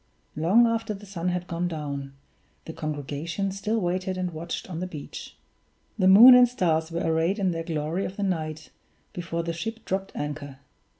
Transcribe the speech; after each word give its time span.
Long 0.35 0.65
after 0.65 0.95
the 0.95 1.05
sun 1.05 1.29
had 1.29 1.45
gone 1.45 1.67
down, 1.67 2.13
the 2.65 2.73
congregation 2.73 3.51
still 3.51 3.79
waited 3.79 4.17
and 4.17 4.31
watched 4.31 4.67
on 4.67 4.79
the 4.79 4.87
beach. 4.87 5.37
The 5.99 6.07
moon 6.07 6.33
and 6.33 6.47
stars 6.49 6.89
were 6.91 7.05
arrayed 7.05 7.37
in 7.37 7.51
their 7.51 7.61
glory 7.61 8.03
of 8.05 8.17
the 8.17 8.23
night 8.23 8.71
before 9.13 9.43
the 9.43 9.53
ship 9.53 9.85
dropped 9.85 10.11
anchor. 10.15 10.57